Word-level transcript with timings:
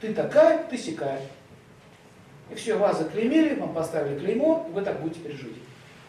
Ты 0.00 0.14
такая, 0.14 0.64
ты 0.64 0.78
сякая. 0.78 1.20
И 2.50 2.54
все, 2.54 2.76
вас 2.76 2.98
заклеймили, 2.98 3.54
вам 3.54 3.74
поставили 3.74 4.18
клеймо, 4.18 4.66
и 4.68 4.72
вы 4.72 4.82
так 4.82 5.00
будете 5.00 5.20
пережить. 5.20 5.56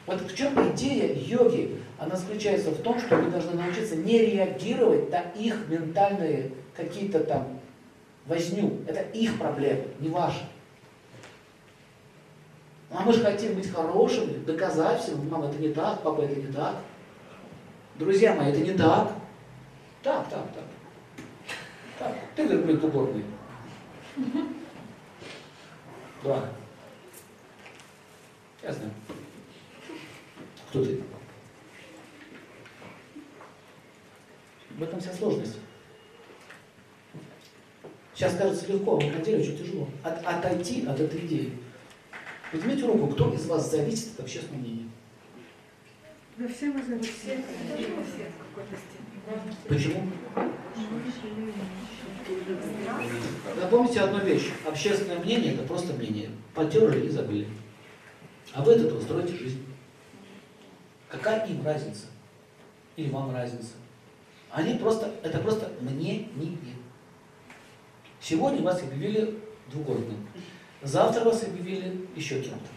Вот 0.06 0.22
в 0.22 0.36
чем 0.36 0.54
идея 0.72 1.14
йоги? 1.14 1.80
Она 1.98 2.16
заключается 2.16 2.72
в 2.72 2.82
том, 2.82 3.00
что 3.00 3.18
вы 3.18 3.30
должны 3.30 3.62
научиться 3.62 3.96
не 3.96 4.20
реагировать 4.20 5.12
на 5.12 5.22
их 5.36 5.68
ментальные 5.68 6.52
какие-то 6.76 7.20
там 7.20 7.60
возню. 8.26 8.78
Это 8.88 9.02
их 9.02 9.38
проблемы, 9.38 9.84
не 10.00 10.10
ваши. 10.10 10.46
А 12.92 13.04
мы 13.04 13.14
же 13.14 13.22
хотим 13.22 13.54
быть 13.54 13.72
хорошими, 13.72 14.38
доказать 14.46 15.02
всем, 15.02 15.30
мама, 15.30 15.50
это 15.50 15.58
не 15.58 15.70
так, 15.70 16.02
папа, 16.02 16.22
это 16.22 16.36
не 16.36 16.52
так. 16.52 16.76
Друзья 17.96 18.34
мои, 18.34 18.52
это 18.52 18.62
не 18.62 18.72
так. 18.72 19.12
Так, 20.02 20.28
так, 20.30 20.46
так. 20.54 20.64
Так, 22.00 22.16
ты, 22.36 22.46
говорит, 22.46 22.66
будет 22.66 22.84
уборный. 22.84 23.26
Да. 26.24 26.50
Я 28.62 28.74
знаю. 28.74 28.92
Кто 30.70 30.84
ты? 30.84 31.02
В 34.72 34.84
этом 34.84 35.00
вся 35.00 35.14
сложность. 35.14 35.58
Сейчас 38.14 38.36
кажется 38.36 38.68
легко, 38.68 38.98
а 38.98 39.04
на 39.04 39.24
деле 39.24 39.40
очень 39.40 39.58
тяжело. 39.58 39.88
От, 40.04 40.26
отойти 40.26 40.86
от 40.86 41.00
этой 41.00 41.26
идеи. 41.26 41.58
Возьмите 42.52 42.86
руку, 42.86 43.08
кто 43.08 43.34
из 43.34 43.46
вас 43.46 43.72
зависит 43.72 44.14
от 44.16 44.26
общественного 44.26 44.62
мнения? 44.62 44.90
Да 46.40 46.48
все 46.48 46.68
мы 46.68 46.82
зависим. 46.82 47.14
Все, 47.14 47.36
все 47.36 48.32
в 48.32 48.56
какой-то 48.56 48.78
степени. 48.78 49.10
Почему? 49.68 50.10
Напомните 53.60 54.00
одну 54.00 54.20
вещь. 54.20 54.50
Общественное 54.66 55.20
мнение– 55.20 55.54
это 55.56 55.64
просто 55.64 55.92
мнение. 55.92 56.30
Потерли 56.56 57.08
и 57.08 57.10
забыли. 57.10 57.46
А 58.54 58.64
вы 58.64 58.76
от 58.76 58.80
этого 58.80 59.02
строите 59.02 59.36
жизнь. 59.36 59.66
Какая 61.10 61.46
им 61.46 61.66
разница? 61.66 62.06
Или 62.96 63.10
вам 63.10 63.36
разница? 63.36 63.74
Они 64.50 64.76
просто, 64.76 65.14
это 65.24 65.40
просто 65.40 65.70
мнение. 65.82 66.30
Сегодня 68.22 68.62
вас 68.62 68.82
объявили 68.82 69.38
двугодным. 69.70 70.26
Завтра 70.84 71.26
вас 71.26 71.44
объявили 71.44 72.08
еще 72.16 72.42
кем-то. 72.42 72.70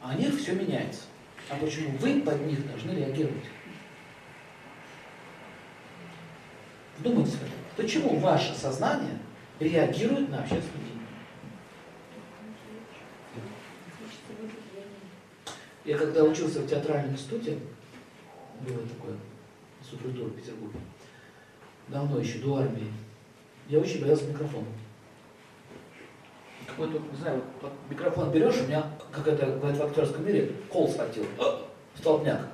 А 0.00 0.14
у 0.14 0.18
них 0.18 0.34
все 0.40 0.54
меняется. 0.54 1.02
А 1.48 1.56
почему 1.56 1.96
вы 1.98 2.20
под 2.22 2.44
них 2.46 2.66
должны 2.66 2.90
реагировать? 2.90 3.44
Вдумайтесь 6.98 7.34
в 7.34 7.42
это. 7.42 7.52
Почему 7.76 8.18
ваше 8.18 8.54
сознание 8.54 9.18
реагирует 9.60 10.28
на 10.30 10.40
общественное 10.40 10.80
мнение? 10.80 10.96
Я 15.84 15.96
когда 15.96 16.24
учился 16.24 16.60
в 16.60 16.68
театральном 16.68 17.12
институте, 17.12 17.58
было 18.60 18.80
такое, 18.88 19.16
субкультура 19.88 20.28
в 20.28 20.36
Петербурге, 20.36 20.80
давно 21.88 22.18
еще, 22.18 22.38
до 22.38 22.56
армии, 22.56 22.92
я 23.68 23.78
очень 23.78 24.00
боялся 24.00 24.26
микрофона. 24.26 24.66
Какой-то, 26.76 26.98
не 26.98 27.16
знаю, 27.16 27.42
вот 27.62 27.72
микрофон 27.88 28.30
берешь, 28.30 28.60
у 28.60 28.66
меня, 28.66 28.84
как 29.10 29.26
это 29.26 29.46
бывает 29.46 29.78
в 29.78 29.82
актерском 29.82 30.26
мире, 30.26 30.52
кол 30.68 30.86
схватил, 30.90 31.24
столбняк. 31.98 32.48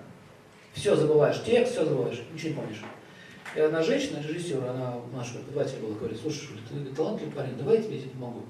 Все 0.74 0.94
забываешь, 0.94 1.42
текст, 1.42 1.72
все 1.72 1.84
забываешь, 1.84 2.22
ничего 2.32 2.50
не 2.50 2.54
помнишь. 2.54 2.82
И 3.56 3.60
одна 3.60 3.82
женщина, 3.82 4.22
режиссер, 4.22 4.64
она 4.64 4.94
наша 5.12 5.34
преподаватель 5.34 5.80
была, 5.80 5.94
говорит, 5.96 6.20
слушай, 6.20 6.50
ты 6.70 6.94
талантливый 6.94 7.34
парень, 7.34 7.56
давай 7.56 7.78
я 7.78 7.82
тебе 7.82 7.96
этим 7.98 8.10
помогу. 8.10 8.44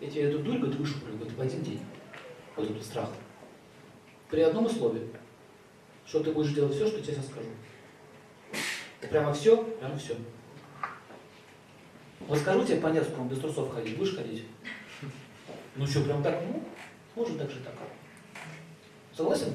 Я 0.00 0.10
тебе 0.10 0.22
эту 0.22 0.40
дурь, 0.40 0.58
говорит, 0.58 0.76
вышуплю, 0.80 1.14
говорит, 1.14 1.36
в 1.36 1.40
один 1.40 1.62
день. 1.62 1.80
Вот 2.56 2.68
этот 2.68 2.84
страх. 2.84 3.08
При 4.28 4.40
одном 4.40 4.66
условии, 4.66 5.08
что 6.06 6.24
ты 6.24 6.32
будешь 6.32 6.52
делать 6.52 6.74
все, 6.74 6.88
что 6.88 6.96
я 6.96 7.04
тебе 7.04 7.14
сейчас 7.14 7.26
скажу. 7.26 7.48
Прямо 9.08 9.32
все, 9.32 9.62
прямо 9.62 9.96
все. 9.96 10.16
Вот 12.26 12.38
скажу 12.38 12.64
тебе 12.64 12.80
по 12.80 12.88
Невскому 12.88 13.30
без 13.30 13.38
трусов 13.38 13.72
ходить, 13.72 13.96
будешь 13.96 14.16
ходить? 14.16 14.44
Ну 15.78 15.86
что, 15.86 16.02
прям 16.02 16.24
так, 16.24 16.42
ну, 16.42 16.60
может 17.14 17.38
так 17.38 17.48
же 17.48 17.60
так. 17.60 17.72
Согласен? 19.16 19.52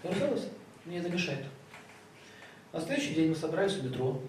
Ты 0.00 0.14
согласен? 0.14 0.50
Мне 0.84 0.98
это 0.98 1.10
мешает. 1.10 1.44
На 2.72 2.80
следующий 2.80 3.14
день 3.14 3.30
мы 3.30 3.34
собрались 3.34 3.72
в 3.72 3.84
метро. 3.84 4.22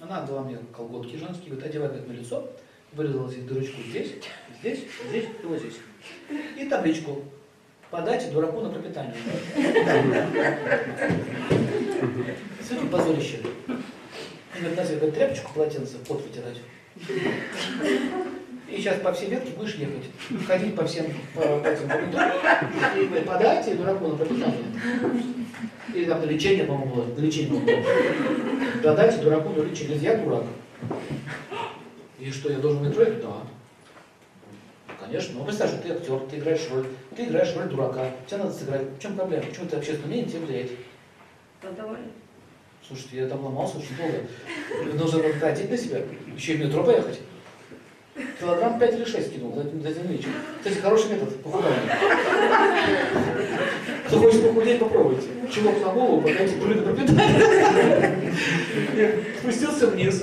Она 0.00 0.22
отдала 0.22 0.42
мне 0.42 0.58
колготки 0.76 1.16
женские, 1.16 1.50
говорит, 1.50 1.66
одевай 1.66 1.88
говорит, 1.88 2.06
на 2.06 2.12
лицо, 2.12 2.48
вырезала 2.92 3.28
здесь 3.28 3.44
дырочку 3.46 3.82
здесь, 3.82 4.12
здесь, 4.60 4.84
здесь 5.08 5.24
и 5.42 5.46
вот 5.46 5.58
здесь. 5.58 5.74
И 6.56 6.68
табличку. 6.68 7.24
Подайте 7.90 8.30
дураку 8.30 8.60
на 8.60 8.70
пропитание. 8.70 9.16
Смотрите, 12.62 12.90
позорище. 12.92 13.40
И 14.56 14.60
говорит, 14.60 14.76
Настя, 14.76 15.10
тряпочку, 15.10 15.52
полотенце, 15.52 15.98
пот 16.06 16.22
вытирать. 16.22 16.60
И 18.68 18.76
сейчас 18.78 18.98
по 19.00 19.12
всей 19.12 19.28
ветке 19.28 19.52
будешь 19.52 19.74
ехать, 19.74 20.04
ходить 20.46 20.74
по 20.74 20.84
всем 20.86 21.06
по, 21.34 21.40
по 21.40 21.66
этим 21.66 21.84
и 21.84 23.06
говорит, 23.06 23.26
подайте 23.26 23.74
дураку 23.74 24.08
на 24.08 24.16
пропитание. 24.16 24.64
Или 25.94 26.06
там 26.06 26.20
на 26.20 26.24
лечение, 26.24 26.64
по-моему, 26.64 26.94
было. 26.94 27.04
На 27.04 27.20
лечение, 27.20 27.60
по-моему. 27.60 27.84
Да 28.82 28.94
дайте 28.94 29.18
дураку 29.18 29.50
на 29.50 29.62
лечение. 29.62 29.98
Я 29.98 30.16
дурак. 30.16 30.44
И 32.18 32.30
что, 32.30 32.50
я 32.50 32.58
должен 32.58 32.82
быть 32.82 32.96
Да. 32.96 33.42
Конечно. 34.98 35.38
Ну, 35.38 35.44
представь, 35.44 35.70
что 35.70 35.82
ты 35.82 35.90
актер, 35.90 36.18
ты 36.30 36.38
играешь 36.38 36.66
роль, 36.72 36.86
ты 37.14 37.24
играешь 37.24 37.54
роль 37.54 37.68
дурака. 37.68 38.10
Тебе 38.26 38.38
надо 38.38 38.52
сыграть. 38.52 38.82
В 38.98 38.98
чем 38.98 39.14
проблема? 39.14 39.44
Почему 39.44 39.66
ты 39.66 39.76
общественное 39.76 40.08
мнение 40.08 40.30
тебе 40.30 40.46
влияет? 40.46 40.70
Да 41.62 41.70
давай. 41.70 41.98
Слушайте, 42.86 43.18
я 43.18 43.26
там 43.28 43.44
ломался 43.44 43.78
очень 43.78 43.96
долго. 43.96 44.98
Нужно 44.98 45.22
тратить 45.38 45.70
на 45.70 45.76
себя. 45.76 46.00
Еще 46.34 46.54
и 46.54 46.56
в 46.56 46.66
метро 46.66 46.82
поехать. 46.82 47.20
Килограмм 48.44 48.78
5 48.78 48.94
или 48.94 49.04
6 49.04 49.32
кинул 49.32 49.54
за, 49.54 49.62
один 49.62 50.06
вечер. 50.06 50.28
Кстати, 50.58 50.78
хороший 50.78 51.12
метод 51.12 51.42
похудания. 51.42 51.98
Кто 54.06 54.18
хочет 54.18 54.46
похудеть, 54.46 54.78
попробуйте. 54.78 55.28
Чулок 55.50 55.80
на 55.80 55.92
голову, 55.92 56.20
дуры 56.60 56.74
на 56.74 56.82
пропитание. 56.82 58.04
Спустился 59.38 59.86
вниз. 59.86 60.22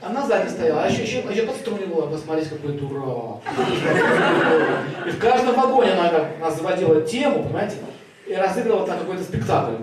Она 0.00 0.26
сзади 0.26 0.48
стояла, 0.48 0.84
а 0.84 0.88
еще, 0.88 1.02
еще, 1.02 1.18
еще 1.30 1.42
подструнивала, 1.42 2.06
посмотрите, 2.10 2.52
какой 2.52 2.72
дурак. 2.72 3.42
И 5.06 5.10
в 5.10 5.18
каждом 5.18 5.54
вагоне 5.56 5.92
она 5.92 6.08
как 6.08 6.40
нас 6.40 6.56
заводила 6.56 7.02
тему, 7.02 7.42
понимаете, 7.42 7.76
и 8.26 8.34
разыгрывала 8.34 8.86
там 8.86 8.98
какой-то 9.00 9.22
спектакль. 9.24 9.74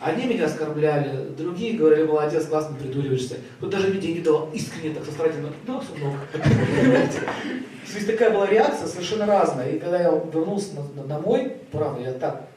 Одни 0.00 0.26
меня 0.26 0.46
оскорбляли, 0.46 1.28
другие 1.36 1.76
говорили, 1.76 2.06
молодец, 2.06 2.46
классно 2.46 2.74
придуриваешься. 2.76 3.36
Тут 3.60 3.68
даже 3.68 3.88
мне 3.88 4.00
деньги 4.00 4.20
дал 4.20 4.50
искренне, 4.50 4.94
так 4.94 5.04
сострадательно, 5.04 5.52
да, 5.66 5.82
сынок. 5.82 6.16
То 6.32 7.96
есть 7.96 8.06
такая 8.06 8.30
была 8.30 8.46
реакция 8.46 8.86
совершенно 8.86 9.26
разная. 9.26 9.72
И 9.72 9.78
когда 9.78 10.00
я 10.00 10.10
вернулся 10.10 10.70
домой, 11.06 11.56
правда, 11.70 12.02
я 12.02 12.12
так 12.14 12.48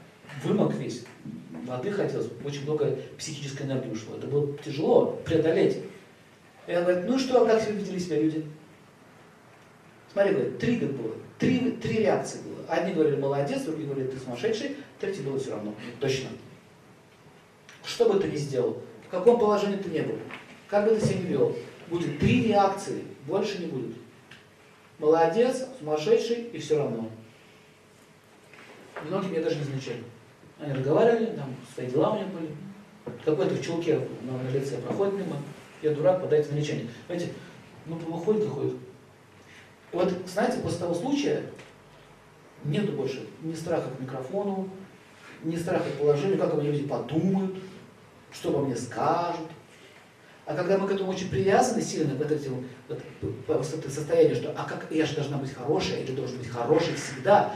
вымок 0.43 0.73
весь, 0.75 1.03
воды 1.67 1.91
хотелось, 1.91 2.27
очень 2.45 2.63
много 2.63 2.97
психической 3.17 3.65
энергии 3.65 3.91
ушло. 3.91 4.15
Это 4.15 4.27
было 4.27 4.57
тяжело 4.59 5.19
преодолеть. 5.25 5.79
И 6.65 6.71
она 6.71 6.85
говорит, 6.85 7.09
ну 7.09 7.19
что, 7.19 7.45
как 7.45 7.69
видели 7.69 7.99
себя 7.99 8.21
люди? 8.21 8.45
Смотри, 10.13 10.33
говорит, 10.33 10.59
три 10.59 10.77
было, 10.77 11.13
три, 11.39 11.71
три 11.71 11.97
реакции 11.97 12.39
было. 12.43 12.65
Одни 12.69 12.93
говорили, 12.93 13.17
молодец, 13.17 13.63
другие 13.63 13.89
говорили, 13.89 14.11
ты 14.11 14.17
сумасшедший, 14.17 14.77
третий 15.01 15.23
было 15.23 15.37
все 15.37 15.51
равно, 15.51 15.73
точно. 15.99 16.29
Что 17.85 18.09
бы 18.09 18.19
ты 18.19 18.29
ни 18.29 18.37
сделал, 18.37 18.81
в 19.07 19.09
каком 19.09 19.39
положении 19.39 19.77
ты 19.77 19.89
не 19.89 20.01
был, 20.01 20.17
как 20.67 20.85
бы 20.85 20.95
ты 20.95 21.05
себя 21.05 21.19
ни 21.19 21.25
вел, 21.27 21.55
будет 21.89 22.19
три 22.19 22.47
реакции, 22.47 23.03
больше 23.27 23.59
не 23.59 23.67
будет. 23.67 23.95
Молодец, 24.99 25.65
сумасшедший 25.79 26.49
и 26.53 26.57
все 26.59 26.77
равно. 26.77 27.09
Многие 29.07 29.29
меня 29.29 29.41
даже 29.43 29.57
не 29.57 29.63
замечали. 29.63 30.03
Они 30.59 30.73
разговаривали, 30.73 31.35
там 31.35 31.53
свои 31.73 31.87
дела 31.87 32.11
у 32.11 32.17
них 32.17 32.27
были. 32.27 32.49
Какой-то 33.25 33.53
в 33.53 33.61
чулке 33.61 33.99
на, 34.21 34.37
на 34.37 34.49
лице 34.49 34.77
проходит 34.77 35.15
мимо, 35.15 35.37
я 35.81 35.91
дурак, 35.91 36.21
подайте 36.21 36.51
на 36.53 36.57
лечение. 36.57 36.87
Знаете, 37.07 37.29
ну 37.85 37.95
выходит, 37.95 38.45
выходит. 38.45 38.75
Вот, 39.91 40.11
знаете, 40.25 40.59
после 40.61 40.79
того 40.79 40.93
случая 40.93 41.43
нету 42.63 42.93
больше 42.93 43.27
ни 43.41 43.53
страха 43.53 43.89
к 43.89 43.99
микрофону, 43.99 44.69
ни 45.43 45.55
страха 45.55 45.89
к 45.89 45.99
положению, 45.99 46.37
как 46.37 46.55
люди 46.61 46.87
подумают, 46.87 47.55
что 48.33 48.49
обо 48.49 48.59
мне 48.59 48.75
скажут. 48.75 49.49
А 50.45 50.55
когда 50.55 50.77
мы 50.77 50.87
к 50.87 50.91
этому 50.91 51.11
очень 51.11 51.29
привязаны 51.29 51.81
сильно, 51.81 52.15
вот 52.15 52.29
этим, 52.29 52.67
вот, 52.89 52.99
вот 53.47 53.73
это 53.73 53.89
состояние, 53.89 54.35
что 54.35 54.53
а 54.57 54.65
как 54.65 54.87
я 54.91 55.05
же 55.05 55.15
должна 55.15 55.37
быть 55.37 55.53
хорошая, 55.53 55.99
или 55.99 56.11
должен 56.11 56.37
быть 56.37 56.49
хороший 56.49 56.95
всегда, 56.95 57.55